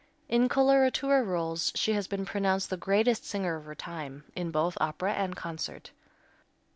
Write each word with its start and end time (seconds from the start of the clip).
In 0.27 0.49
coloratura 0.49 1.23
rôles 1.23 1.71
she 1.75 1.93
has 1.93 2.07
been 2.07 2.25
pronounced 2.25 2.71
the 2.71 2.75
greatest 2.75 3.23
singer 3.23 3.57
of 3.57 3.65
her 3.65 3.75
time, 3.75 4.23
both 4.35 4.75
in 4.75 4.83
opera 4.87 5.13
and 5.13 5.35
concert. 5.35 5.91